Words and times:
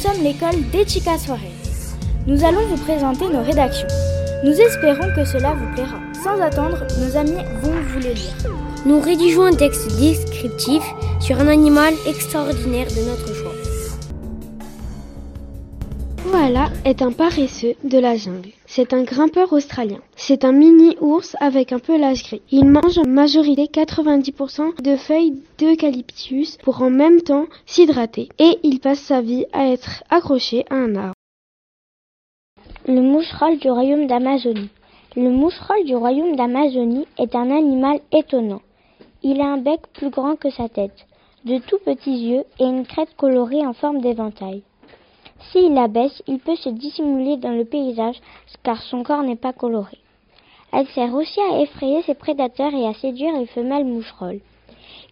sommes 0.00 0.22
l'école 0.22 0.62
d'Echika 0.72 1.18
Suarez. 1.18 1.52
Nous 2.26 2.42
allons 2.42 2.66
vous 2.68 2.82
présenter 2.84 3.28
nos 3.28 3.42
rédactions. 3.42 3.86
Nous 4.42 4.52
espérons 4.52 5.14
que 5.14 5.26
cela 5.26 5.52
vous 5.52 5.74
plaira. 5.74 5.98
Sans 6.24 6.40
attendre, 6.40 6.86
nos 6.98 7.16
amis 7.16 7.44
vont 7.60 7.74
vous 7.92 8.00
les 8.00 8.14
lire. 8.14 8.32
Nous 8.86 8.98
rédigeons 8.98 9.44
un 9.44 9.52
texte 9.52 10.00
descriptif 10.00 10.82
sur 11.20 11.38
un 11.38 11.48
animal 11.48 11.92
extraordinaire 12.06 12.86
de 12.88 13.10
notre 13.10 13.34
choix. 13.34 13.49
Koala 16.40 16.70
est 16.86 17.02
un 17.02 17.12
paresseux 17.12 17.74
de 17.84 17.98
la 17.98 18.16
jungle. 18.16 18.48
C'est 18.64 18.94
un 18.94 19.02
grimpeur 19.02 19.52
australien. 19.52 19.98
C'est 20.16 20.46
un 20.46 20.52
mini-ours 20.52 21.36
avec 21.38 21.70
un 21.70 21.78
pelage 21.78 22.22
gris. 22.22 22.40
Il 22.50 22.64
mange 22.64 22.96
en 22.96 23.06
majorité 23.06 23.64
90% 23.64 24.82
de 24.82 24.96
feuilles 24.96 25.34
d'eucalyptus 25.58 26.56
pour 26.62 26.80
en 26.80 26.88
même 26.88 27.20
temps 27.20 27.44
s'hydrater. 27.66 28.30
Et 28.38 28.58
il 28.62 28.80
passe 28.80 29.00
sa 29.00 29.20
vie 29.20 29.44
à 29.52 29.66
être 29.66 30.02
accroché 30.08 30.64
à 30.70 30.76
un 30.76 30.96
arbre. 30.96 31.14
Le 32.88 33.02
moucheral 33.02 33.58
du 33.58 33.70
royaume 33.70 34.06
d'Amazonie. 34.06 34.70
Le 35.16 35.28
moucheral 35.28 35.84
du 35.84 35.94
royaume 35.94 36.36
d'Amazonie 36.36 37.06
est 37.18 37.34
un 37.34 37.50
animal 37.50 38.00
étonnant. 38.12 38.62
Il 39.22 39.42
a 39.42 39.46
un 39.46 39.58
bec 39.58 39.80
plus 39.92 40.08
grand 40.08 40.36
que 40.36 40.48
sa 40.48 40.70
tête, 40.70 41.06
de 41.44 41.58
tout 41.58 41.78
petits 41.84 42.30
yeux 42.30 42.44
et 42.58 42.64
une 42.64 42.86
crête 42.86 43.14
colorée 43.18 43.66
en 43.66 43.74
forme 43.74 44.00
d'éventail. 44.00 44.62
S'il 45.50 45.76
abaisse, 45.78 46.22
il 46.26 46.38
peut 46.38 46.56
se 46.56 46.68
dissimuler 46.68 47.36
dans 47.36 47.52
le 47.52 47.64
paysage 47.64 48.20
car 48.62 48.80
son 48.82 49.02
corps 49.02 49.22
n'est 49.22 49.36
pas 49.36 49.52
coloré. 49.52 49.98
Elle 50.72 50.86
sert 50.88 51.14
aussi 51.14 51.40
à 51.40 51.60
effrayer 51.60 52.02
ses 52.02 52.14
prédateurs 52.14 52.74
et 52.74 52.86
à 52.86 52.94
séduire 52.94 53.36
les 53.36 53.46
femelles 53.46 53.84
moucherolles. 53.84 54.40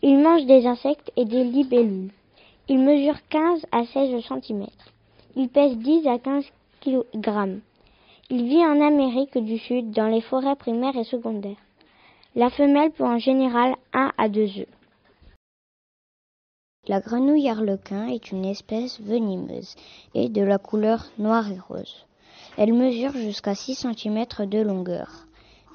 Il 0.02 0.19
mange 0.19 0.47
des 0.47 0.67
insectes 0.67 1.11
et 1.17 1.25
des 1.25 1.42
libellules. 1.42 2.12
Il 2.69 2.78
mesure 2.78 3.17
15 3.30 3.67
à 3.72 3.84
16 3.84 4.22
cm. 4.25 4.67
Il 5.34 5.48
pèse 5.48 5.77
10 5.77 6.06
à 6.06 6.19
15 6.19 6.45
kg. 6.80 7.61
Il 8.30 8.45
vit 8.45 8.64
en 8.64 8.80
Amérique 8.80 9.39
du 9.39 9.58
Sud 9.58 9.91
dans 9.91 10.06
les 10.08 10.20
forêts 10.20 10.56
primaires 10.56 10.97
et 10.97 11.05
secondaires. 11.05 11.56
La 12.36 12.50
femelle 12.50 12.91
pond 12.92 13.06
en 13.06 13.19
général 13.19 13.74
1 13.95 14.12
à 14.17 14.28
2 14.28 14.61
œufs. 14.61 14.77
La 16.89 17.00
grenouille 17.00 17.50
arlequin 17.50 18.06
est 18.08 18.33
une 18.33 18.47
espèce 18.47 18.98
venimeuse 19.03 19.75
et 20.14 20.31
de 20.31 20.41
la 20.41 20.56
couleur 20.56 21.05
noire 21.19 21.47
et 21.53 21.58
rose. 21.69 22.06
Elle 22.56 22.72
mesure 22.72 23.12
jusqu'à 23.12 23.55
6 23.55 23.86
cm 23.86 24.25
de 24.47 24.62
longueur 24.62 25.27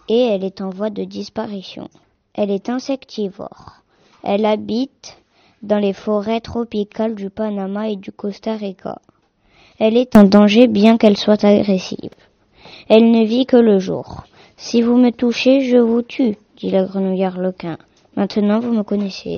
et 0.10 0.20
elle 0.20 0.44
est 0.44 0.60
en 0.60 0.72
voie 0.72 0.90
de 0.90 1.04
disparition. 1.04 1.88
Elle 2.34 2.50
est 2.50 2.68
insectivore. 2.68 3.84
Elle 4.24 4.44
habite 4.48 5.20
dans 5.62 5.78
les 5.78 5.94
forêts 5.94 6.42
tropicales 6.42 7.14
du 7.14 7.30
Panama 7.30 7.90
et 7.90 7.96
du 7.96 8.12
Costa 8.12 8.56
Rica. 8.56 8.98
Elle 9.78 9.98
est 9.98 10.16
en 10.16 10.24
danger 10.24 10.66
bien 10.66 10.98
qu'elle 10.98 11.18
soit 11.18 11.44
agressive. 11.44 12.16
Elle 12.90 13.12
ne 13.12 13.24
vit 13.24 13.46
que 13.46 13.58
le 13.58 13.78
jour. 13.78 14.24
Si 14.58 14.82
vous 14.82 14.98
me 14.98 15.12
touchez, 15.12 15.62
je 15.62 15.78
vous 15.78 16.02
tue, 16.02 16.38
dit 16.58 16.72
la 16.72 16.86
grenouille 16.86 17.24
arlequin. 17.24 17.78
Maintenant 18.16 18.60
vous 18.60 18.74
me 18.74 18.84
connaissez. 18.84 19.38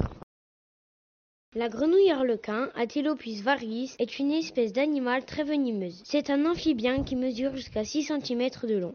La 1.58 1.70
grenouille 1.70 2.12
arlequin, 2.12 2.70
Atelopus 2.76 3.40
variis, 3.40 3.96
est 3.98 4.20
une 4.20 4.34
espèce 4.34 4.74
d'animal 4.74 5.24
très 5.24 5.46
venimeuse. 5.46 6.02
C'est 6.04 6.30
un 6.30 6.46
amphibien 6.46 7.02
qui 7.02 7.16
mesure 7.16 7.56
jusqu'à 7.56 7.86
6 7.86 8.12
cm 8.12 8.50
de 8.64 8.76
long. 8.76 8.94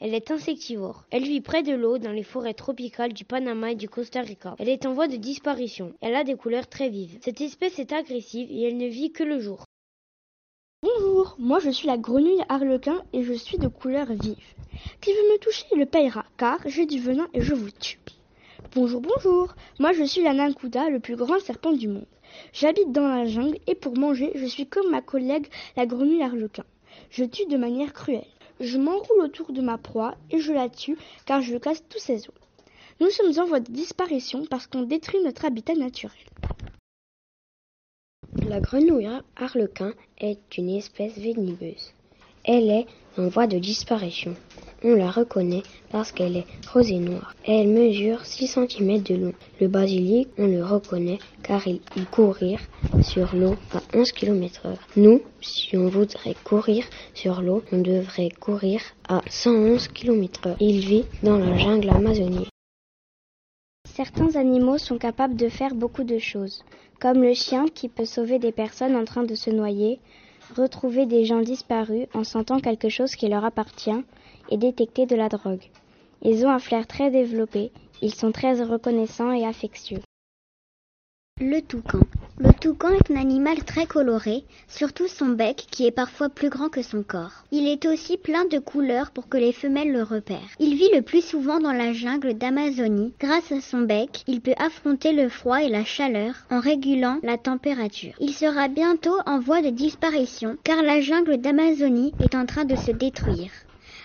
Elle 0.00 0.14
est 0.14 0.30
insectivore. 0.30 1.04
Elle 1.10 1.24
vit 1.24 1.42
près 1.42 1.62
de 1.62 1.74
l'eau 1.74 1.98
dans 1.98 2.12
les 2.12 2.22
forêts 2.22 2.54
tropicales 2.54 3.12
du 3.12 3.26
Panama 3.26 3.72
et 3.72 3.74
du 3.74 3.90
Costa 3.90 4.22
Rica. 4.22 4.56
Elle 4.58 4.70
est 4.70 4.86
en 4.86 4.94
voie 4.94 5.06
de 5.06 5.16
disparition. 5.16 5.92
Elle 6.00 6.14
a 6.14 6.24
des 6.24 6.34
couleurs 6.34 6.66
très 6.66 6.88
vives. 6.88 7.18
Cette 7.20 7.42
espèce 7.42 7.78
est 7.78 7.92
agressive 7.92 8.50
et 8.50 8.62
elle 8.62 8.78
ne 8.78 8.88
vit 8.88 9.12
que 9.12 9.22
le 9.22 9.38
jour. 9.38 9.66
Bonjour, 10.82 11.36
moi 11.38 11.58
je 11.58 11.68
suis 11.68 11.88
la 11.88 11.98
grenouille 11.98 12.42
arlequin 12.48 13.02
et 13.12 13.22
je 13.22 13.34
suis 13.34 13.58
de 13.58 13.68
couleur 13.68 14.06
vive. 14.06 14.54
Qui 15.02 15.12
veut 15.12 15.30
me 15.30 15.38
toucher? 15.40 15.66
Le 15.76 15.84
payera, 15.84 16.24
car 16.38 16.58
j'ai 16.64 16.86
du 16.86 17.00
venin 17.00 17.28
et 17.34 17.42
je 17.42 17.52
vous 17.52 17.70
tue. 17.70 17.98
Bonjour, 18.70 19.02
bonjour. 19.02 19.54
Moi, 19.80 19.92
je 19.92 20.02
suis 20.02 20.22
l'anaconda, 20.22 20.88
le 20.88 20.98
plus 20.98 21.16
grand 21.16 21.38
serpent 21.40 21.72
du 21.72 21.88
monde. 21.88 22.06
J'habite 22.54 22.90
dans 22.90 23.06
la 23.06 23.26
jungle 23.26 23.58
et 23.66 23.74
pour 23.74 23.98
manger, 23.98 24.32
je 24.34 24.46
suis 24.46 24.66
comme 24.66 24.90
ma 24.90 25.02
collègue 25.02 25.46
la 25.76 25.84
grenouille 25.84 26.22
arlequin. 26.22 26.64
Je 27.10 27.24
tue 27.24 27.44
de 27.46 27.58
manière 27.58 27.92
cruelle. 27.92 28.24
Je 28.60 28.78
m'enroule 28.78 29.24
autour 29.24 29.52
de 29.52 29.60
ma 29.60 29.76
proie 29.76 30.14
et 30.30 30.38
je 30.38 30.52
la 30.52 30.70
tue 30.70 30.96
car 31.26 31.42
je 31.42 31.58
casse 31.58 31.84
tous 31.90 31.98
ses 31.98 32.28
os. 32.28 32.34
Nous 33.00 33.10
sommes 33.10 33.38
en 33.38 33.46
voie 33.46 33.60
de 33.60 33.70
disparition 33.70 34.46
parce 34.48 34.66
qu'on 34.66 34.82
détruit 34.82 35.22
notre 35.22 35.44
habitat 35.44 35.74
naturel. 35.74 36.16
La 38.48 38.60
grenouille 38.60 39.20
arlequin 39.36 39.92
est 40.18 40.56
une 40.56 40.70
espèce 40.70 41.18
venimeuse. 41.18 41.92
Elle 42.44 42.70
est 42.70 42.86
en 43.18 43.28
voie 43.28 43.46
de 43.46 43.58
disparition. 43.58 44.34
On 44.84 44.96
la 44.96 45.10
reconnaît 45.10 45.62
parce 45.90 46.10
qu'elle 46.10 46.36
est 46.36 46.46
rose 46.72 46.90
et 46.90 46.98
noire. 46.98 47.34
Elle 47.46 47.68
mesure 47.68 48.24
6 48.24 48.48
cm 48.48 49.02
de 49.02 49.14
long. 49.14 49.32
Le 49.60 49.68
basilic, 49.68 50.28
on 50.38 50.46
le 50.46 50.64
reconnaît 50.64 51.18
car 51.44 51.66
il 51.68 51.78
peut 51.78 52.04
courir 52.10 52.58
sur 53.02 53.36
l'eau 53.36 53.54
à 53.72 53.80
11 53.96 54.10
km 54.10 54.66
heure. 54.66 54.88
Nous, 54.96 55.22
si 55.40 55.76
on 55.76 55.88
voudrait 55.88 56.34
courir 56.42 56.84
sur 57.14 57.42
l'eau, 57.42 57.62
on 57.70 57.78
devrait 57.78 58.30
courir 58.30 58.80
à 59.08 59.22
111 59.30 59.86
km 59.88 60.48
heure. 60.48 60.56
Il 60.58 60.80
vit 60.80 61.04
dans 61.22 61.38
la 61.38 61.56
jungle 61.56 61.90
amazonienne. 61.90 62.46
Certains 63.94 64.36
animaux 64.36 64.78
sont 64.78 64.98
capables 64.98 65.36
de 65.36 65.48
faire 65.48 65.74
beaucoup 65.74 66.02
de 66.02 66.18
choses, 66.18 66.64
comme 66.98 67.22
le 67.22 67.34
chien 67.34 67.66
qui 67.68 67.88
peut 67.88 68.06
sauver 68.06 68.38
des 68.38 68.50
personnes 68.52 68.96
en 68.96 69.04
train 69.04 69.22
de 69.22 69.34
se 69.34 69.50
noyer, 69.50 70.00
retrouver 70.54 71.06
des 71.06 71.24
gens 71.24 71.40
disparus 71.40 72.06
en 72.14 72.24
sentant 72.24 72.60
quelque 72.60 72.88
chose 72.88 73.14
qui 73.16 73.28
leur 73.28 73.44
appartient 73.44 74.04
et 74.50 74.56
détecter 74.56 75.06
de 75.06 75.16
la 75.16 75.28
drogue. 75.28 75.70
Ils 76.22 76.46
ont 76.46 76.50
un 76.50 76.58
flair 76.58 76.86
très 76.86 77.10
développé, 77.10 77.72
ils 78.00 78.14
sont 78.14 78.32
très 78.32 78.62
reconnaissants 78.62 79.32
et 79.32 79.46
affectueux. 79.46 80.00
Le 81.44 81.60
toucan. 81.60 81.98
Le 82.38 82.52
toucan 82.54 82.90
est 82.90 83.10
un 83.10 83.20
animal 83.20 83.64
très 83.64 83.84
coloré, 83.84 84.44
surtout 84.68 85.08
son 85.08 85.30
bec 85.30 85.66
qui 85.72 85.84
est 85.84 85.90
parfois 85.90 86.28
plus 86.28 86.50
grand 86.50 86.68
que 86.68 86.82
son 86.82 87.02
corps. 87.02 87.42
Il 87.50 87.66
est 87.66 87.84
aussi 87.84 88.16
plein 88.16 88.44
de 88.44 88.60
couleurs 88.60 89.10
pour 89.10 89.28
que 89.28 89.38
les 89.38 89.52
femelles 89.52 89.90
le 89.90 90.04
repèrent. 90.04 90.38
Il 90.60 90.76
vit 90.76 90.90
le 90.94 91.02
plus 91.02 91.20
souvent 91.20 91.58
dans 91.58 91.72
la 91.72 91.92
jungle 91.92 92.34
d'Amazonie. 92.34 93.12
Grâce 93.18 93.50
à 93.50 93.60
son 93.60 93.80
bec, 93.80 94.22
il 94.28 94.40
peut 94.40 94.54
affronter 94.56 95.12
le 95.12 95.28
froid 95.28 95.60
et 95.60 95.68
la 95.68 95.84
chaleur 95.84 96.34
en 96.48 96.60
régulant 96.60 97.18
la 97.24 97.38
température. 97.38 98.14
Il 98.20 98.32
sera 98.32 98.68
bientôt 98.68 99.16
en 99.26 99.40
voie 99.40 99.62
de 99.62 99.70
disparition 99.70 100.56
car 100.62 100.80
la 100.80 101.00
jungle 101.00 101.38
d'Amazonie 101.38 102.12
est 102.20 102.36
en 102.36 102.46
train 102.46 102.64
de 102.64 102.76
se 102.76 102.92
détruire. 102.92 103.50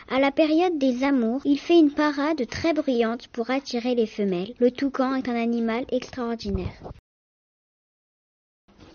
À 0.10 0.20
la 0.20 0.32
période 0.32 0.80
des 0.80 1.04
amours, 1.04 1.42
il 1.46 1.60
fait 1.60 1.78
une 1.78 1.92
parade 1.92 2.48
très 2.48 2.74
bruyante 2.74 3.28
pour 3.28 3.52
attirer 3.52 3.94
les 3.94 4.08
femelles. 4.08 4.56
Le 4.60 4.72
toucan 4.72 5.14
est 5.14 5.30
un 5.30 5.36
animal 5.36 5.86
extraordinaire. 5.92 6.74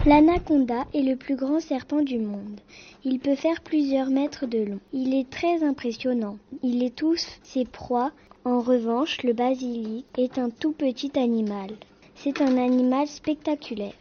L'anaconda 0.04 0.84
est 0.94 1.02
le 1.02 1.14
plus 1.14 1.36
grand 1.36 1.60
serpent 1.60 2.02
du 2.02 2.18
monde. 2.18 2.58
Il 3.04 3.20
peut 3.20 3.36
faire 3.36 3.60
plusieurs 3.60 4.08
mètres 4.08 4.46
de 4.46 4.58
long. 4.58 4.80
Il 4.92 5.14
est 5.14 5.30
très 5.30 5.62
impressionnant. 5.62 6.38
Il 6.64 6.82
étouffe 6.82 7.38
ses 7.44 7.64
proies. 7.64 8.10
En 8.44 8.60
revanche, 8.62 9.22
le 9.22 9.32
basilic 9.32 10.04
est 10.18 10.38
un 10.38 10.50
tout 10.50 10.72
petit 10.72 11.12
animal. 11.16 11.70
C'est 12.16 12.40
un 12.40 12.58
animal 12.58 13.06
spectaculaire. 13.06 13.92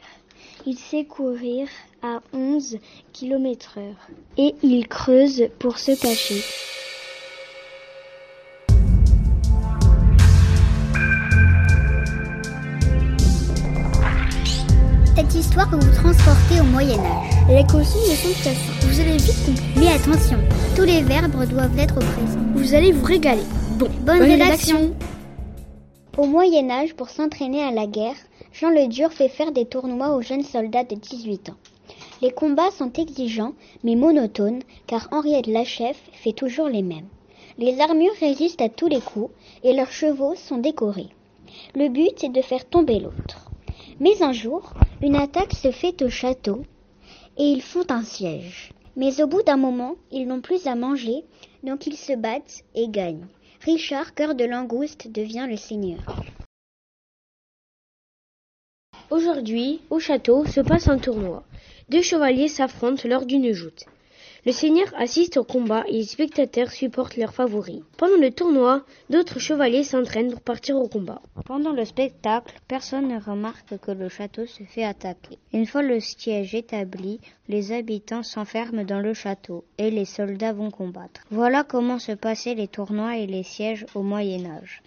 Il 0.66 0.75
sait 0.75 1.06
courir 1.06 1.67
à 2.01 2.22
11 2.34 2.79
km 3.13 3.78
heure 3.78 4.09
et 4.40 4.56
il 4.63 4.88
creuse 4.88 5.50
pour 5.59 5.78
se 5.78 5.91
cacher. 5.91 6.41
Histoire 15.52 15.70
vous 15.70 16.02
transporter 16.02 16.62
au 16.62 16.64
Moyen 16.64 16.98
Âge. 16.98 17.30
Les 17.50 17.64
consignes 17.64 18.16
sont 18.16 18.32
très 18.40 18.56
simples. 18.56 18.86
Vous 18.86 19.02
allez 19.02 19.18
vite 19.18 19.46
comprendre. 19.46 19.74
Mais 19.76 19.88
attention, 19.92 20.38
tous 20.78 20.84
les 20.84 21.02
verbes 21.02 21.46
doivent 21.50 21.78
être 21.78 21.96
présents. 21.96 22.40
Vous 22.56 22.74
allez 22.74 22.94
vous 22.94 23.03
régaler. 23.03 23.42
Bon, 23.78 23.88
bonne, 24.00 24.20
bonne 24.20 24.22
rédaction. 24.22 24.78
rédaction. 24.78 24.96
Au 26.18 26.26
Moyen 26.26 26.70
Âge, 26.70 26.94
pour 26.94 27.09
s'entraîner 27.09 27.62
à 27.64 27.72
la 27.72 27.86
guerre, 27.86 28.16
Jean 28.53 28.70
le 28.70 28.88
Dur 28.88 29.12
fait 29.12 29.28
faire 29.28 29.52
des 29.52 29.66
tournois 29.66 30.16
aux 30.16 30.22
jeunes 30.22 30.46
soldats 30.46 30.86
de 30.86 30.96
18 30.96 31.50
ans. 31.50 31.58
Les 32.22 32.32
combats 32.32 32.72
sont 32.72 32.94
exigeants 32.94 33.52
mais 33.84 33.96
monotones 33.96 34.62
car 34.88 35.09
Henriette 35.12 35.48
la 35.48 35.66
chef 35.66 35.98
fait 36.14 36.32
toujours 36.32 36.70
les 36.70 36.82
mêmes. 36.82 37.09
Les 37.58 37.82
armures 37.82 38.16
résistent 38.22 38.62
à 38.62 38.70
tous 38.70 38.88
les 38.88 39.02
coups 39.02 39.34
et 39.66 39.74
leurs 39.74 39.92
chevaux 39.92 40.36
sont 40.36 40.59
décorés. 40.59 41.09
Le 41.76 41.90
but 41.90 42.24
est 42.24 42.30
de 42.30 42.42
faire 42.42 42.64
tomber 42.64 43.00
l'autre. 43.00 43.51
Mais 44.02 44.24
un 44.24 44.34
jour, 44.34 44.74
une 45.03 45.16
attaque 45.16 45.53
se 45.53 45.70
fait 45.70 46.02
au 46.02 46.09
château 46.09 46.64
et 47.38 47.44
ils 47.44 47.62
font 47.62 47.86
un 47.90 48.02
siège. 48.02 48.74
Mais 48.96 49.22
au 49.22 49.28
bout 49.28 49.44
d'un 49.44 49.58
moment, 49.58 49.96
ils 50.12 50.26
n'ont 50.26 50.42
plus 50.42 50.66
à 50.66 50.74
manger, 50.74 51.24
donc 51.62 51.86
ils 51.86 51.96
se 51.96 52.14
battent 52.14 52.64
et 52.74 52.90
gagnent. 52.90 53.28
Richard, 53.62 54.16
cœur 54.16 54.34
de 54.34 54.44
langouste, 54.44 55.08
devient 55.12 55.46
le 55.48 55.56
seigneur. 55.56 56.00
Aujourd'hui, 59.12 59.82
au 59.92 60.00
château, 60.00 60.48
se 60.48 60.62
passe 60.62 60.88
un 60.88 60.98
tournoi. 60.98 61.44
Deux 61.90 62.02
chevaliers 62.02 62.48
s'affrontent 62.48 63.08
lors 63.08 63.28
d'une 63.28 63.53
joute. 63.53 63.86
Le 64.43 64.52
seigneur 64.52 64.88
assiste 64.97 65.38
au 65.38 65.43
combat 65.43 65.84
et 65.88 65.97
les 65.97 66.03
spectateurs 66.03 66.72
supportent 66.72 67.16
leurs 67.16 67.35
favoris. 67.35 67.84
Pendant 67.97 68.17
le 68.17 68.32
tournoi, 68.32 68.84
d'autres 69.11 69.38
chevaliers 69.38 69.84
s'entraînent 69.84 70.32
pour 70.32 70.41
partir 70.41 70.78
au 70.78 70.88
combat. 70.88 71.22
Pendant 71.46 71.73
le 71.73 71.85
spectacle, 71.85 72.55
personne 72.67 73.08
ne 73.08 73.22
remarque 73.22 73.78
que 73.78 73.91
le 73.91 74.09
château 74.09 74.47
se 74.47 74.64
fait 74.64 74.84
attaquer. 74.84 75.38
Une 75.53 75.67
fois 75.67 75.84
le 75.84 75.99
siège 75.99 76.55
établi, 76.55 77.20
les 77.49 77.72
habitants 77.72 78.23
s'enferment 78.23 78.84
dans 78.84 78.99
le 78.99 79.14
château 79.14 79.64
et 79.78 79.91
les 79.91 80.05
soldats 80.05 80.53
vont 80.53 80.72
combattre. 80.72 81.22
Voilà 81.29 81.64
comment 81.64 81.99
se 81.99 82.14
passaient 82.14 82.55
les 82.55 82.67
tournois 82.67 83.17
et 83.17 83.28
les 83.28 83.43
sièges 83.43 83.85
au 83.93 84.02
Moyen 84.02 84.47
Âge. 84.47 84.82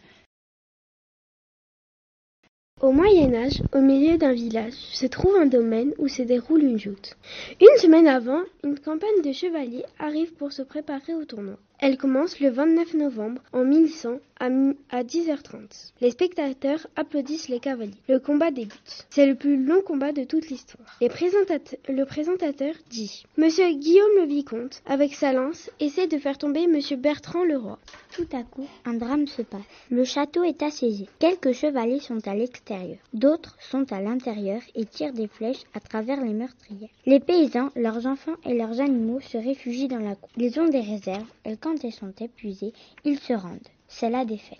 Au 2.80 2.90
Moyen 2.90 3.32
Âge, 3.34 3.62
au 3.72 3.80
milieu 3.80 4.18
d'un 4.18 4.32
village, 4.32 4.72
se 4.72 5.06
trouve 5.06 5.36
un 5.36 5.46
domaine 5.46 5.94
où 5.98 6.08
se 6.08 6.22
déroule 6.22 6.64
une 6.64 6.78
joute. 6.78 7.16
Une 7.60 7.78
semaine 7.78 8.08
avant, 8.08 8.42
une 8.64 8.80
campagne 8.80 9.22
de 9.24 9.30
chevaliers 9.32 9.84
arrive 10.00 10.34
pour 10.34 10.52
se 10.52 10.62
préparer 10.62 11.14
au 11.14 11.24
tournoi. 11.24 11.56
Elle 11.80 11.98
commence 11.98 12.40
le 12.40 12.50
29 12.50 12.94
novembre 12.94 13.42
en 13.52 13.64
1100 13.64 14.18
à, 14.40 15.02
10h30. 15.02 15.92
Les 16.00 16.10
spectateurs 16.10 16.86
applaudissent 16.96 17.48
les 17.48 17.60
cavaliers. 17.60 17.92
Le 18.08 18.18
combat 18.18 18.50
débute. 18.50 19.06
C'est 19.10 19.26
le 19.26 19.34
plus 19.34 19.62
long 19.62 19.80
combat 19.82 20.12
de 20.12 20.24
toute 20.24 20.48
l'histoire. 20.48 20.98
le 21.00 22.04
présentateur 22.04 22.74
dit 22.90 23.24
Monsieur 23.36 23.70
Guillaume 23.70 24.16
le 24.18 24.26
Vicomte, 24.26 24.82
avec 24.86 25.14
sa 25.14 25.32
lance, 25.32 25.70
essaie 25.80 26.06
de 26.06 26.18
faire 26.18 26.38
tomber 26.38 26.66
Monsieur 26.66 26.96
Bertrand 26.96 27.44
le 27.44 27.56
roi. 27.56 27.78
Tout 28.14 28.28
à 28.32 28.42
coup, 28.42 28.66
un 28.84 28.94
drame 28.94 29.26
se 29.26 29.42
passe. 29.42 29.60
Le 29.90 30.04
château 30.04 30.44
est 30.44 30.62
assiégé. 30.62 31.06
Quelques 31.18 31.52
chevaliers 31.52 32.00
sont 32.00 32.26
à 32.26 32.34
l'extérieur. 32.34 32.98
D'autres 33.12 33.56
sont 33.60 33.92
à 33.92 34.00
l'intérieur 34.00 34.60
et 34.74 34.84
tirent 34.84 35.12
des 35.12 35.28
flèches 35.28 35.64
à 35.74 35.80
travers 35.80 36.22
les 36.22 36.32
meurtrières. 36.32 36.90
Les 37.06 37.20
paysans, 37.20 37.70
leurs 37.76 38.06
enfants 38.06 38.36
et 38.44 38.54
leurs 38.54 38.80
animaux 38.80 39.20
se 39.20 39.38
réfugient 39.38 39.88
dans 39.88 39.98
la 39.98 40.16
cour. 40.16 40.30
Ils 40.36 40.60
ont 40.60 40.68
des 40.68 40.80
réserves 40.80 41.26
quand 41.64 41.82
ils 41.82 41.92
sont 41.92 42.12
épuisés, 42.20 42.74
ils 43.04 43.18
se 43.18 43.32
rendent. 43.32 43.68
C'est 43.88 44.10
la 44.10 44.26
défaite. 44.26 44.58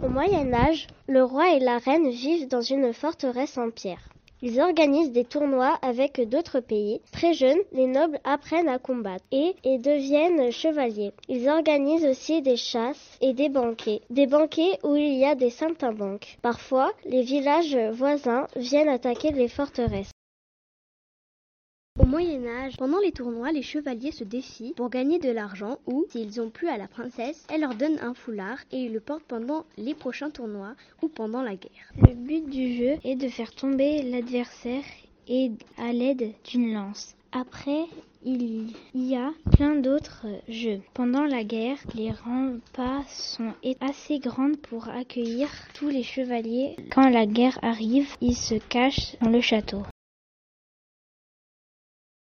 Au 0.00 0.08
Moyen 0.08 0.54
Âge, 0.54 0.86
le 1.08 1.24
roi 1.24 1.52
et 1.54 1.58
la 1.58 1.78
reine 1.78 2.10
vivent 2.10 2.46
dans 2.46 2.60
une 2.60 2.92
forteresse 2.92 3.58
en 3.58 3.70
pierre. 3.70 4.08
Ils 4.42 4.60
organisent 4.60 5.10
des 5.10 5.24
tournois 5.24 5.78
avec 5.82 6.20
d'autres 6.28 6.60
pays. 6.60 7.00
Très 7.10 7.32
jeunes, 7.32 7.58
les 7.72 7.88
nobles 7.88 8.20
apprennent 8.22 8.68
à 8.68 8.78
combattre 8.78 9.24
et, 9.32 9.54
deviennent 9.64 10.52
chevaliers. 10.52 11.12
Ils 11.28 11.48
organisent 11.48 12.04
aussi 12.04 12.40
des 12.40 12.56
chasses 12.56 13.18
et 13.20 13.32
des 13.32 13.48
banquets. 13.48 14.02
Des 14.10 14.28
banquets 14.28 14.78
où 14.84 14.94
il 14.94 15.14
y 15.14 15.24
a 15.24 15.34
des 15.34 15.50
saltimbanques. 15.50 16.38
Parfois, 16.42 16.92
les 17.04 17.22
villages 17.22 17.76
voisins 17.92 18.46
viennent 18.54 18.90
attaquer 18.90 19.32
les 19.32 19.48
forteresses. 19.48 20.12
Au 21.98 22.04
Moyen 22.04 22.46
Âge, 22.46 22.76
pendant 22.76 22.98
les 22.98 23.10
tournois, 23.10 23.52
les 23.52 23.62
chevaliers 23.62 24.12
se 24.12 24.22
défient 24.22 24.74
pour 24.76 24.90
gagner 24.90 25.18
de 25.18 25.30
l'argent 25.30 25.78
ou, 25.86 26.04
s'ils 26.10 26.42
ont 26.42 26.50
plu 26.50 26.68
à 26.68 26.76
la 26.76 26.88
princesse, 26.88 27.46
elle 27.48 27.62
leur 27.62 27.74
donne 27.74 27.98
un 28.02 28.12
foulard 28.12 28.58
et 28.70 28.84
ils 28.84 28.92
le 28.92 29.00
portent 29.00 29.24
pendant 29.24 29.64
les 29.78 29.94
prochains 29.94 30.28
tournois 30.28 30.74
ou 31.00 31.08
pendant 31.08 31.42
la 31.42 31.54
guerre. 31.54 31.92
Le 31.96 32.14
but 32.14 32.48
du 32.50 32.74
jeu 32.76 32.96
est 33.02 33.16
de 33.16 33.28
faire 33.28 33.54
tomber 33.54 34.02
l'adversaire 34.02 34.84
à 35.78 35.92
l'aide 35.92 36.32
d'une 36.44 36.74
lance. 36.74 37.16
Après, 37.32 37.84
il 38.24 38.72
y 38.94 39.16
a 39.16 39.32
plein 39.52 39.76
d'autres 39.76 40.26
jeux. 40.48 40.80
Pendant 40.92 41.24
la 41.24 41.44
guerre, 41.44 41.78
les 41.94 42.10
remparts 42.10 43.08
sont 43.08 43.52
assez 43.80 44.18
grands 44.18 44.52
pour 44.68 44.88
accueillir 44.88 45.48
tous 45.74 45.88
les 45.88 46.02
chevaliers. 46.02 46.76
Quand 46.92 47.08
la 47.08 47.24
guerre 47.24 47.58
arrive, 47.62 48.08
ils 48.20 48.36
se 48.36 48.54
cachent 48.54 49.16
dans 49.22 49.30
le 49.30 49.40
château. 49.40 49.82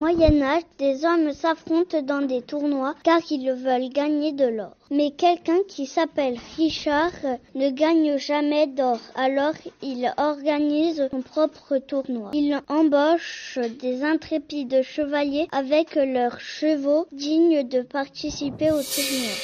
Moyen 0.03 0.41
Âge, 0.41 0.63
des 0.79 1.05
hommes 1.05 1.35
s'affrontent 1.35 2.01
dans 2.01 2.23
des 2.23 2.41
tournois 2.41 2.95
car 3.03 3.21
ils 3.31 3.53
veulent 3.53 3.91
gagner 3.91 4.33
de 4.33 4.47
l'or. 4.47 4.75
Mais 4.91 5.11
quelqu'un 5.11 5.59
qui 5.69 5.85
s'appelle 5.85 6.39
Richard 6.57 7.13
ne 7.55 7.69
gagne 7.69 8.17
jamais 8.17 8.67
d'or, 8.67 8.99
alors 9.15 9.53
il 9.83 10.11
organise 10.17 11.07
son 11.11 11.21
propre 11.21 11.77
tournoi. 11.77 12.31
Il 12.33 12.59
embauche 12.69 13.59
des 13.83 14.03
intrépides 14.03 14.81
chevaliers 14.83 15.49
avec 15.53 15.95
leurs 15.97 16.41
chevaux 16.41 17.07
dignes 17.13 17.69
de 17.69 17.83
participer 17.83 18.71
au 18.71 18.81
tournoi. 18.81 19.37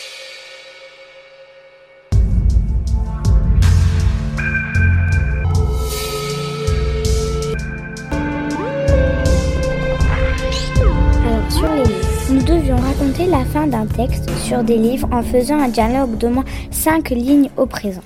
Devions 12.47 12.77
raconter 12.77 13.27
la 13.27 13.45
fin 13.45 13.67
d'un 13.67 13.87
texte 13.87 14.31
sur 14.39 14.63
des 14.63 14.79
livres 14.79 15.09
en 15.11 15.23
faisant 15.23 15.59
un 15.59 15.69
dialogue 15.69 16.17
d'au 16.17 16.29
moins 16.29 16.45
cinq 16.71 17.11
lignes 17.11 17.51
au 17.57 17.67
présent. 17.67 18.03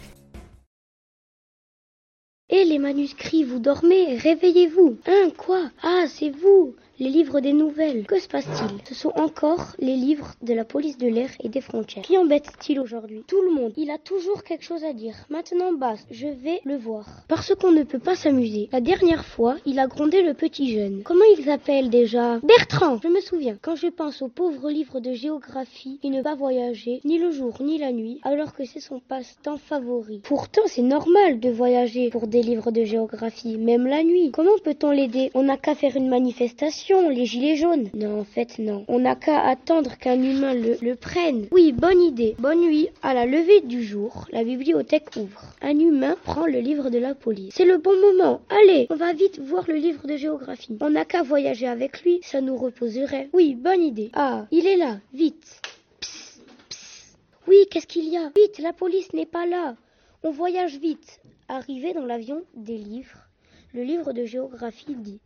Manuscrits, 2.90 3.44
vous 3.44 3.60
dormez 3.60 4.16
Réveillez-vous 4.16 4.96
Hein 5.06 5.30
Quoi? 5.38 5.70
Ah, 5.80 6.06
c'est 6.08 6.30
vous 6.30 6.74
les 7.00 7.08
livres 7.08 7.40
des 7.40 7.54
nouvelles. 7.54 8.04
Que 8.04 8.20
se 8.20 8.28
passe-t-il? 8.28 8.78
Ce 8.86 8.94
sont 8.94 9.12
encore 9.16 9.72
les 9.78 9.96
livres 9.96 10.34
de 10.42 10.52
la 10.52 10.66
police 10.66 10.98
de 10.98 11.08
l'air 11.08 11.30
et 11.42 11.48
des 11.48 11.62
frontières. 11.62 12.04
Qui 12.04 12.18
embête-t-il 12.18 12.78
aujourd'hui? 12.78 13.24
Tout 13.26 13.40
le 13.40 13.52
monde. 13.52 13.72
Il 13.78 13.90
a 13.90 13.96
toujours 13.96 14.44
quelque 14.44 14.64
chose 14.64 14.84
à 14.84 14.92
dire. 14.92 15.14
Maintenant, 15.30 15.72
basse, 15.72 16.06
je 16.10 16.26
vais 16.26 16.60
le 16.64 16.76
voir. 16.76 17.06
Parce 17.26 17.54
qu'on 17.54 17.72
ne 17.72 17.84
peut 17.84 17.98
pas 17.98 18.16
s'amuser. 18.16 18.68
La 18.70 18.82
dernière 18.82 19.24
fois, 19.24 19.56
il 19.64 19.78
a 19.78 19.86
grondé 19.86 20.20
le 20.20 20.34
petit 20.34 20.74
jeune. 20.74 21.00
Comment 21.02 21.24
il 21.38 21.42
s'appelle 21.42 21.88
déjà? 21.88 22.38
Bertrand 22.40 23.00
Je 23.02 23.08
me 23.08 23.20
souviens. 23.20 23.56
Quand 23.62 23.76
je 23.76 23.86
pense 23.86 24.20
au 24.20 24.28
pauvre 24.28 24.70
livre 24.70 25.00
de 25.00 25.14
géographie, 25.14 25.98
il 26.02 26.10
ne 26.10 26.20
va 26.20 26.34
voyager 26.34 27.00
ni 27.06 27.18
le 27.18 27.30
jour 27.30 27.62
ni 27.62 27.78
la 27.78 27.92
nuit, 27.92 28.20
alors 28.24 28.52
que 28.52 28.66
c'est 28.66 28.80
son 28.80 29.00
passe-temps 29.00 29.56
favori. 29.56 30.20
Pourtant, 30.22 30.62
c'est 30.66 30.82
normal 30.82 31.40
de 31.40 31.48
voyager 31.48 32.10
pour 32.10 32.26
des 32.26 32.42
livres 32.42 32.72
de 32.72 32.79
géographie, 32.84 33.56
même 33.56 33.86
la 33.86 34.02
nuit. 34.02 34.30
Comment 34.32 34.58
peut-on 34.62 34.90
l'aider? 34.90 35.30
On 35.34 35.42
n'a 35.42 35.56
qu'à 35.56 35.74
faire 35.74 35.96
une 35.96 36.08
manifestation 36.08 37.08
les 37.08 37.26
gilets 37.26 37.56
jaunes. 37.56 37.88
Non, 37.94 38.20
en 38.20 38.24
fait, 38.24 38.58
non. 38.58 38.84
On 38.88 38.98
n'a 38.98 39.16
qu'à 39.16 39.40
attendre 39.40 39.96
qu'un 39.98 40.22
humain 40.22 40.54
le, 40.54 40.94
prenne. 40.94 41.46
Oui, 41.50 41.72
bonne 41.72 42.00
idée. 42.00 42.34
Bonne 42.38 42.60
nuit. 42.60 42.88
À 43.02 43.14
la 43.14 43.26
levée 43.26 43.60
du 43.60 43.82
jour, 43.82 44.26
la 44.32 44.44
bibliothèque 44.44 45.10
ouvre. 45.16 45.42
Un 45.62 45.78
humain 45.78 46.16
prend 46.24 46.46
le 46.46 46.60
livre 46.60 46.90
de 46.90 46.98
la 46.98 47.14
police. 47.14 47.54
C'est 47.56 47.64
le 47.64 47.78
bon 47.78 47.94
moment. 48.00 48.40
Allez, 48.50 48.86
on 48.90 48.96
va 48.96 49.12
vite 49.12 49.38
voir 49.40 49.64
le 49.68 49.74
livre 49.74 50.06
de 50.06 50.16
géographie. 50.16 50.76
On 50.80 50.90
n'a 50.90 51.04
qu'à 51.04 51.22
voyager 51.22 51.66
avec 51.66 52.02
lui, 52.02 52.20
ça 52.22 52.40
nous 52.40 52.56
reposerait. 52.56 53.28
Oui, 53.32 53.54
bonne 53.54 53.82
idée. 53.82 54.10
Ah, 54.14 54.46
il 54.50 54.66
est 54.66 54.76
là. 54.76 54.98
Vite. 55.12 55.60
Psst, 56.00 56.42
psst. 56.68 57.16
Oui, 57.48 57.66
qu'est-ce 57.70 57.86
qu'il 57.86 58.08
y 58.08 58.16
a? 58.16 58.30
Vite, 58.36 58.58
la 58.58 58.72
police 58.72 59.12
n'est 59.12 59.26
pas 59.26 59.46
là. 59.46 59.76
On 60.22 60.30
voyage 60.30 60.78
vite. 60.78 61.20
Arrivé 61.52 61.92
dans 61.94 62.06
l'avion 62.06 62.44
des 62.54 62.78
livres, 62.78 63.28
le 63.74 63.82
livre 63.82 64.12
de 64.12 64.24
géographie 64.24 64.94
dit 64.94 65.18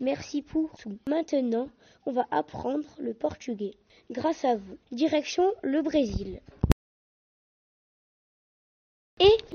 Merci 0.00 0.42
pour 0.42 0.72
tout. 0.76 0.98
Maintenant, 1.06 1.70
on 2.04 2.10
va 2.10 2.26
apprendre 2.32 2.84
le 2.98 3.14
portugais. 3.14 3.76
Grâce 4.10 4.44
à 4.44 4.56
vous. 4.56 4.76
Direction 4.90 5.44
le 5.62 5.80
Brésil. 5.82 6.40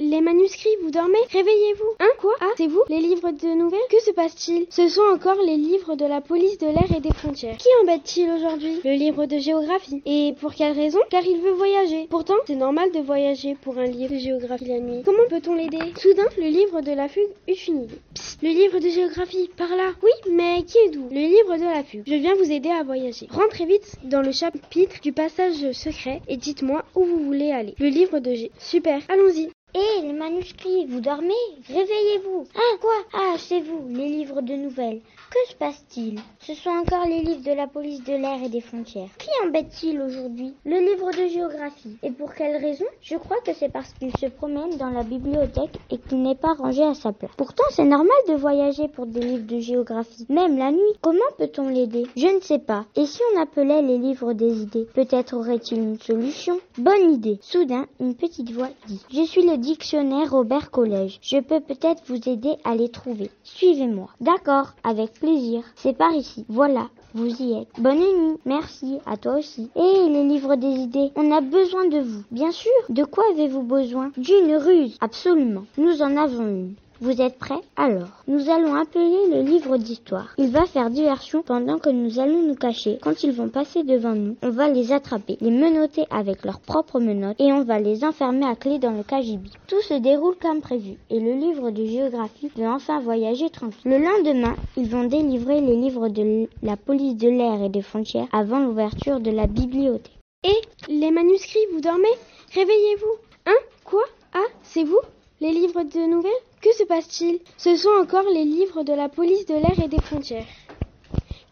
Les 0.03 0.21
manuscrits, 0.21 0.75
vous 0.83 0.91
dormez? 0.91 1.17
Réveillez-vous 1.31 1.89
Hein? 1.99 2.09
Quoi? 2.19 2.33
Ah, 2.41 2.49
c'est 2.57 2.67
vous? 2.67 2.81
Les 2.89 2.99
livres 2.99 3.31
de 3.31 3.55
nouvelles? 3.55 3.79
Que 3.89 4.01
se 4.01 4.11
passe-t-il? 4.11 4.65
Ce 4.69 4.87
sont 4.89 5.01
encore 5.13 5.41
les 5.45 5.55
livres 5.55 5.95
de 5.95 6.05
la 6.05 6.19
police 6.21 6.57
de 6.57 6.67
l'air 6.67 6.87
et 6.95 6.99
des 6.99 7.13
frontières. 7.13 7.57
Qui 7.57 7.69
embête-t-il 7.81 8.29
aujourd'hui? 8.29 8.81
Le 8.83 8.91
livre 8.91 9.25
de 9.25 9.37
géographie. 9.37 10.01
Et 10.05 10.33
pour 10.39 10.53
quelle 10.53 10.73
raison? 10.75 10.99
Car 11.09 11.25
il 11.25 11.39
veut 11.39 11.51
voyager. 11.51 12.07
Pourtant, 12.09 12.35
c'est 12.45 12.55
normal 12.55 12.91
de 12.91 12.99
voyager 12.99 13.55
pour 13.61 13.77
un 13.77 13.85
livre 13.85 14.13
de 14.13 14.19
géographie 14.19 14.65
la 14.65 14.79
nuit. 14.79 15.03
Comment 15.05 15.27
peut-on 15.29 15.55
l'aider? 15.55 15.93
Soudain, 15.97 16.27
le 16.37 16.47
livre 16.47 16.81
de 16.81 16.91
la 16.91 17.07
fugue 17.07 17.29
eut 17.47 17.53
une 17.53 17.83
idée. 17.83 17.99
Psst, 18.13 18.39
le 18.41 18.49
livre 18.49 18.79
de 18.79 18.89
géographie, 18.89 19.49
par 19.55 19.69
là. 19.69 19.91
Oui, 20.03 20.11
mais 20.31 20.63
qui 20.63 20.77
est 20.79 20.89
d'où 20.89 21.07
Le 21.09 21.15
livre 21.15 21.57
de 21.57 21.63
la 21.73 21.83
fugue. 21.83 22.03
Je 22.05 22.15
viens 22.15 22.35
vous 22.35 22.51
aider 22.51 22.69
à 22.69 22.83
voyager. 22.83 23.27
Rentrez 23.31 23.65
vite 23.65 23.95
dans 24.03 24.21
le 24.21 24.31
chapitre 24.31 24.99
du 25.01 25.13
passage 25.13 25.71
secret 25.71 26.21
et 26.27 26.35
dites-moi 26.35 26.83
où 26.95 27.05
vous 27.05 27.19
voulez 27.23 27.51
aller. 27.51 27.73
Le 27.79 27.87
livre 27.87 28.19
de 28.19 28.33
G. 28.33 28.51
Super, 28.59 28.99
allons-y. 29.07 29.49
Hé, 29.75 30.01
les 30.03 30.13
manuscrits, 30.13 30.85
vous 30.85 30.99
dormez? 30.99 31.33
Réveillez-vous 31.67 32.43
Ah, 32.55 32.77
quoi? 32.79 32.93
Ah, 33.11 33.33
c'est 33.39 33.59
vous, 33.61 33.81
les 33.89 34.07
livres 34.07 34.41
de 34.41 34.53
nouvelles. 34.53 35.01
Que 35.31 35.51
se 35.51 35.55
passe-t-il? 35.55 36.19
Ce 36.41 36.53
sont 36.53 36.69
encore 36.69 37.07
les 37.07 37.21
livres 37.21 37.41
de 37.43 37.55
la 37.57 37.65
police 37.65 38.03
de 38.03 38.11
l'air 38.13 38.37
et 38.45 38.49
des 38.49 38.61
frontières. 38.61 39.09
Qui 39.17 39.29
embête-t-il 39.43 39.99
aujourd'hui? 39.99 40.53
Le 40.63 40.77
livre 40.79 41.09
de 41.11 41.27
géographie. 41.27 41.97
Et 42.03 42.11
pour 42.11 42.35
quelle 42.35 42.57
raison? 42.63 42.85
Je 43.01 43.15
crois 43.17 43.41
que 43.43 43.51
c'est 43.55 43.71
parce 43.71 43.91
qu'il 43.93 44.15
se 44.15 44.27
promène 44.27 44.77
dans 44.77 44.91
la 44.91 45.01
bibliothèque 45.01 45.79
et 45.89 45.97
qu'il 45.97 46.21
n'est 46.21 46.35
pas 46.35 46.53
rangé 46.53 46.83
à 46.83 46.93
sa 46.93 47.11
place. 47.11 47.31
Pourtant, 47.35 47.63
c'est 47.71 47.83
normal 47.83 48.11
de 48.29 48.35
voyager 48.35 48.87
pour 48.89 49.07
des 49.07 49.21
livres 49.21 49.47
de 49.47 49.57
géographie, 49.57 50.27
même 50.29 50.55
la 50.59 50.69
nuit. 50.71 50.81
Comment 51.01 51.19
peut-on 51.39 51.69
l'aider? 51.69 52.03
Je 52.15 52.27
ne 52.27 52.41
sais 52.41 52.59
pas. 52.59 52.85
Et 52.95 53.07
si 53.07 53.21
on 53.33 53.41
appelait 53.41 53.81
les 53.81 53.97
livres 53.97 54.33
des 54.33 54.61
idées? 54.61 54.85
Peut-être 54.93 55.35
aurait-il 55.35 55.79
une 55.79 55.99
solution? 55.99 56.59
Bonne 56.77 57.11
idée. 57.11 57.39
Soudain, 57.41 57.87
une 57.99 58.13
petite 58.13 58.51
voix 58.51 58.69
dit 58.85 59.01
Je 59.11 59.23
suis 59.23 59.41
le 59.41 59.57
dictionnaires 59.63 60.31
Robert 60.31 60.71
Collège. 60.71 61.19
Je 61.21 61.39
peux 61.39 61.61
peut-être 61.61 62.03
vous 62.07 62.29
aider 62.29 62.55
à 62.65 62.75
les 62.75 62.89
trouver. 62.89 63.31
Suivez-moi. 63.43 64.09
D'accord, 64.19 64.73
avec 64.83 65.13
plaisir. 65.13 65.63
C'est 65.75 65.97
par 65.97 66.13
ici. 66.13 66.45
Voilà, 66.49 66.89
vous 67.15 67.33
y 67.41 67.53
êtes. 67.53 67.69
Bonne 67.79 67.99
nuit. 67.99 68.37
Merci. 68.45 68.99
À 69.05 69.15
toi 69.17 69.37
aussi. 69.37 69.69
Et 69.75 70.09
les 70.09 70.25
livres 70.25 70.55
des 70.55 70.67
idées. 70.67 71.11
On 71.15 71.31
a 71.31 71.41
besoin 71.41 71.87
de 71.87 71.99
vous. 71.99 72.23
Bien 72.29 72.51
sûr. 72.51 72.71
De 72.89 73.03
quoi 73.05 73.23
avez-vous 73.31 73.63
besoin? 73.63 74.11
D'une 74.17 74.55
ruse. 74.57 74.97
Absolument. 74.99 75.63
Nous 75.77 76.01
en 76.01 76.17
avons 76.17 76.47
une. 76.47 76.73
Vous 77.01 77.21
êtes 77.21 77.37
prêts? 77.37 77.59
Alors, 77.75 78.07
nous 78.27 78.49
allons 78.49 78.75
appeler 78.75 79.27
le 79.29 79.41
livre 79.41 79.77
d'histoire. 79.77 80.33
Il 80.37 80.51
va 80.51 80.65
faire 80.65 80.89
diversion 80.89 81.41
pendant 81.41 81.77
que 81.77 81.89
nous 81.89 82.19
allons 82.19 82.43
nous 82.43 82.55
cacher. 82.55 82.99
Quand 83.01 83.23
ils 83.23 83.31
vont 83.31 83.49
passer 83.49 83.83
devant 83.83 84.13
nous, 84.13 84.37
on 84.41 84.49
va 84.51 84.69
les 84.69 84.91
attraper, 84.91 85.37
les 85.41 85.51
menotter 85.51 86.05
avec 86.09 86.45
leurs 86.45 86.59
propres 86.59 86.99
menottes 86.99 87.39
et 87.39 87.51
on 87.51 87.63
va 87.63 87.79
les 87.79 88.05
enfermer 88.05 88.45
à 88.45 88.55
clé 88.55 88.79
dans 88.79 88.91
le 88.91 89.03
cagibi. 89.03 89.51
Tout 89.67 89.81
se 89.81 89.95
déroule 89.95 90.35
comme 90.41 90.61
prévu 90.61 90.95
et 91.09 91.19
le 91.19 91.33
livre 91.33 91.71
de 91.71 91.85
géographie 91.85 92.51
va 92.55 92.73
enfin 92.73 92.99
voyager 92.99 93.49
tranquille. 93.49 93.91
Le 93.91 93.97
lendemain, 93.97 94.55
ils 94.77 94.89
vont 94.89 95.03
délivrer 95.05 95.61
les 95.61 95.75
livres 95.75 96.09
de 96.09 96.47
la 96.61 96.77
police 96.77 97.17
de 97.17 97.29
l'air 97.29 97.61
et 97.63 97.69
des 97.69 97.81
frontières 97.81 98.27
avant 98.31 98.59
l'ouverture 98.59 99.19
de 99.19 99.31
la 99.31 99.47
bibliothèque. 99.47 100.19
Et 100.45 100.91
les 100.91 101.11
manuscrits, 101.11 101.59
vous 101.73 101.81
dormez? 101.81 102.07
Réveillez-vous. 102.53 103.15
Hein? 103.47 103.59
Quoi? 103.83 104.03
Ah, 104.33 104.39
c'est 104.61 104.83
vous 104.83 104.99
Les 105.41 105.51
livres 105.51 105.83
de 105.83 106.09
nouvelles? 106.09 106.31
Que 106.63 106.73
se 106.73 106.83
passe-t-il? 106.83 107.39
Ce 107.57 107.75
sont 107.75 107.89
encore 108.01 108.29
les 108.33 108.45
livres 108.45 108.83
de 108.83 108.93
la 108.93 109.09
police 109.09 109.45
de 109.45 109.55
l'air 109.55 109.77
et 109.83 109.89
des 109.89 110.01
frontières. 110.01 110.45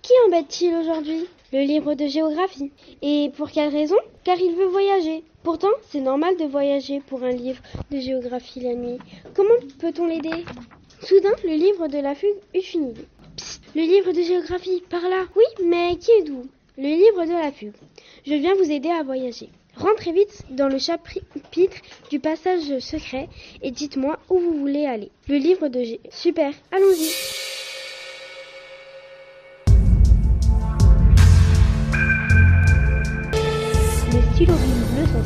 Qui 0.02 0.14
embête-t-il 0.26 0.74
aujourd'hui? 0.74 1.28
Le 1.52 1.60
livre 1.60 1.96
de 1.96 2.08
géographie. 2.08 2.72
Et 3.02 3.30
pour 3.36 3.52
quelle 3.52 3.74
raison? 3.74 3.98
Car 4.24 4.40
il 4.40 4.56
veut 4.56 4.68
voyager. 4.68 5.26
Pourtant, 5.44 5.72
c'est 5.90 6.00
normal 6.00 6.38
de 6.38 6.46
voyager 6.46 7.02
pour 7.02 7.24
un 7.24 7.32
livre 7.32 7.62
de 7.92 8.00
géographie 8.00 8.62
la 8.62 8.74
nuit. 8.74 9.00
Comment 9.36 9.60
peut-on 9.80 10.08
l'aider? 10.08 10.46
Soudain, 11.02 11.36
le 11.44 11.56
livre 11.56 11.88
de 11.88 11.98
la 11.98 12.16
fugue 12.16 12.40
eut 12.56 12.60
une 12.60 12.92
idée. 12.92 13.08
Psst, 13.36 13.62
le 13.76 13.82
livre 13.82 14.14
de 14.14 14.22
géographie, 14.22 14.82
par 14.90 15.02
là. 15.02 15.26
Oui, 15.36 15.66
mais 15.66 15.98
qui 15.98 16.12
est 16.12 16.30
vous 16.30 16.48
Le 16.78 16.84
livre 16.84 17.26
de 17.26 17.34
la 17.34 17.52
fugue. 17.52 17.74
Je 18.26 18.36
viens 18.36 18.56
vous 18.56 18.72
aider 18.72 18.90
à 18.90 19.04
voyager. 19.04 19.50
Rentrez 19.76 20.12
vite 20.12 20.44
dans 20.50 20.68
le 20.68 20.78
chapitre 20.78 21.78
du 22.10 22.20
passage 22.20 22.80
secret 22.80 23.30
et 23.62 23.72
dites-moi 23.72 24.20
où 24.30 24.40
vous 24.40 24.60
voulez 24.60 24.86
aller. 24.86 25.12
Le 25.28 25.38
livre 25.38 25.68
de 25.70 25.84
G. 25.84 26.00
Super, 26.12 26.54
allons-y. 26.72 27.51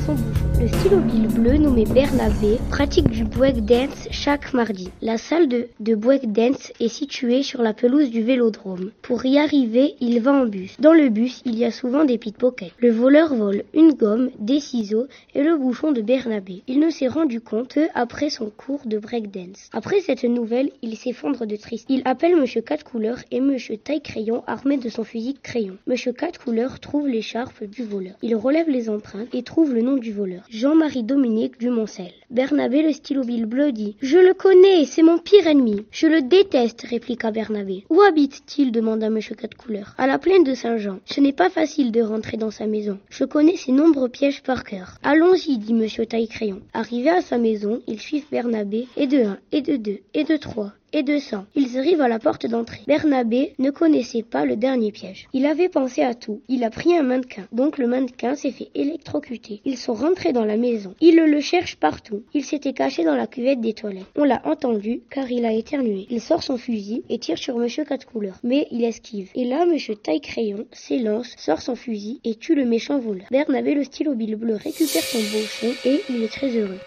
Le 0.07 0.67
stylo 0.67 0.99
bleu 0.99 1.57
nommé 1.57 1.83
Bernabé 1.85 2.59
pratique 2.69 3.09
du 3.09 3.23
breakdance 3.23 4.07
chaque 4.11 4.53
mardi. 4.53 4.89
La 5.01 5.17
salle 5.17 5.47
de, 5.47 5.67
de 5.79 5.95
breakdance 5.95 6.71
est 6.79 6.89
située 6.89 7.41
sur 7.41 7.63
la 7.63 7.73
pelouse 7.73 8.11
du 8.11 8.21
vélodrome. 8.21 8.91
Pour 9.01 9.25
y 9.25 9.39
arriver, 9.39 9.95
il 9.99 10.21
va 10.21 10.31
en 10.33 10.45
bus. 10.45 10.75
Dans 10.79 10.93
le 10.93 11.09
bus, 11.09 11.41
il 11.45 11.57
y 11.57 11.65
a 11.65 11.71
souvent 11.71 12.05
des 12.05 12.19
pickpockets. 12.19 12.71
Le 12.77 12.91
voleur 12.91 13.33
vole 13.33 13.63
une 13.73 13.93
gomme, 13.93 14.29
des 14.37 14.59
ciseaux 14.59 15.07
et 15.33 15.41
le 15.41 15.57
bouchon 15.57 15.91
de 15.91 16.01
Bernabé. 16.01 16.61
Il 16.67 16.79
ne 16.79 16.91
s'est 16.91 17.07
rendu 17.07 17.41
compte 17.41 17.73
que 17.73 17.87
après 17.95 18.29
son 18.29 18.51
cours 18.51 18.81
de 18.85 18.99
breakdance. 18.99 19.69
Après 19.73 20.01
cette 20.01 20.23
nouvelle, 20.23 20.69
il 20.83 20.95
s'effondre 20.97 21.47
de 21.47 21.55
triste. 21.55 21.87
Il 21.89 22.03
appelle 22.05 22.35
Monsieur 22.35 22.61
Quatre 22.61 22.85
Couleurs 22.85 23.19
et 23.31 23.41
Monsieur 23.41 23.77
Taille 23.77 24.01
Crayon 24.01 24.43
armé 24.45 24.77
de 24.77 24.89
son 24.89 25.03
fusil 25.03 25.35
crayon. 25.41 25.77
Monsieur 25.87 26.13
Quatre 26.13 26.39
Couleurs 26.39 26.79
trouve 26.79 27.07
l'écharpe 27.07 27.63
du 27.63 27.83
voleur. 27.83 28.13
Il 28.21 28.35
relève 28.35 28.69
les 28.69 28.87
empreintes 28.89 29.33
et 29.33 29.41
trouve 29.41 29.73
le 29.73 29.81
nom 29.81 29.94
du 29.99 30.11
voleur. 30.11 30.43
Jean-Marie 30.49 31.03
Dominique 31.03 31.59
Dumoncel. 31.59 32.11
Bernabé 32.29 32.81
le 32.81 32.91
stylo 32.91 33.23
bleu 33.23 33.71
dit 33.71 33.95
Je 34.01 34.17
le 34.17 34.33
connais, 34.33 34.85
c'est 34.85 35.03
mon 35.03 35.17
pire 35.17 35.47
ennemi. 35.47 35.85
Je 35.91 36.07
le 36.07 36.21
déteste, 36.21 36.81
répliqua 36.89 37.31
Bernabé. 37.31 37.85
Où 37.89 38.01
habite-t-il? 38.01 38.71
demanda 38.71 39.07
M. 39.07 39.19
Quatre 39.19 39.55
Couleurs. 39.55 39.93
À 39.97 40.07
la 40.07 40.19
plaine 40.19 40.43
de 40.43 40.53
Saint-Jean. 40.53 40.99
Ce 41.05 41.21
n'est 41.21 41.33
pas 41.33 41.49
facile 41.49 41.91
de 41.91 42.01
rentrer 42.01 42.37
dans 42.37 42.51
sa 42.51 42.67
maison. 42.67 42.99
Je 43.09 43.25
connais 43.25 43.57
ses 43.57 43.71
nombreux 43.71 44.09
pièges 44.09 44.43
par 44.43 44.63
cœur. 44.63 44.97
Allons-y, 45.03 45.57
dit 45.57 45.73
M. 45.73 46.05
Taille-Crayon. 46.05 46.61
Arrivé 46.73 47.09
à 47.09 47.21
sa 47.21 47.37
maison, 47.37 47.81
ils 47.87 47.99
suivent 47.99 48.25
Bernabé, 48.31 48.87
et 48.97 49.07
de 49.07 49.23
un, 49.23 49.37
et 49.51 49.61
de 49.61 49.75
deux, 49.75 49.99
et 50.13 50.23
de 50.23 50.37
trois, 50.37 50.73
et 50.95 51.03
de 51.03 51.19
sang. 51.19 51.45
Ils 51.55 51.77
arrivent 51.77 51.99
à 51.99 52.07
la 52.07 52.19
porte 52.19 52.45
d'entrée. 52.47 52.79
Bernabé 52.87 53.53
ne 53.59 53.69
connaissait 53.69 54.23
pas 54.23 54.45
le 54.45 54.55
dernier 54.55 54.93
piège. 54.93 55.27
Il 55.33 55.45
avait 55.45 55.67
pensé 55.67 56.01
à 56.01 56.13
tout. 56.13 56.39
Il 56.47 56.63
a 56.63 56.69
pris 56.69 56.97
un 56.97 57.03
mannequin. 57.03 57.47
Donc 57.51 57.77
le 57.77 57.85
mannequin 57.85 58.35
s'est 58.35 58.51
fait 58.51 58.69
électrocuter. 58.75 59.59
Ils 59.65 59.77
sont 59.77 59.93
rentrés 59.93 60.31
dans 60.31 60.45
la 60.45 60.55
maison. 60.55 60.95
Il 61.01 61.17
le 61.17 61.39
cherche 61.41 61.75
partout. 61.75 62.23
Il 62.33 62.45
s'était 62.45 62.71
caché 62.71 63.03
dans 63.03 63.15
la 63.15 63.27
cuvette 63.27 63.59
des 63.59 63.73
toilettes. 63.73 64.05
On 64.15 64.23
l'a 64.23 64.41
entendu 64.45 65.01
car 65.09 65.29
il 65.29 65.45
a 65.45 65.51
éternué. 65.51 66.07
Il 66.09 66.21
sort 66.21 66.43
son 66.43 66.57
fusil 66.57 67.03
et 67.09 67.19
tire 67.19 67.37
sur 67.37 67.57
Monsieur 67.57 67.83
Quatre 67.83 68.07
Couleurs. 68.07 68.39
Mais 68.43 68.67
il 68.71 68.85
esquive. 68.85 69.31
Et 69.35 69.43
là, 69.43 69.65
Monsieur 69.65 69.95
Taille 69.95 70.21
Crayon 70.21 70.65
s'élance, 70.71 71.35
sort 71.37 71.61
son 71.61 71.75
fusil 71.75 72.21
et 72.23 72.35
tue 72.35 72.55
le 72.55 72.63
méchant 72.63 72.99
voleur. 72.99 73.27
Bernabé 73.31 73.73
le 73.73 73.83
stylo 73.83 74.15
bleu 74.15 74.55
récupère 74.55 75.03
son 75.03 75.19
bouchon 75.19 75.73
et 75.83 76.01
il 76.09 76.23
est 76.23 76.31
très 76.31 76.55
heureux. 76.55 76.79